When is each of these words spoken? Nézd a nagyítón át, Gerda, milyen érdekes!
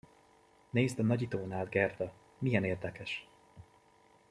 Nézd 0.69 0.99
a 0.99 1.03
nagyítón 1.03 1.51
át, 1.51 1.69
Gerda, 1.69 2.13
milyen 2.37 2.63
érdekes! 2.63 3.27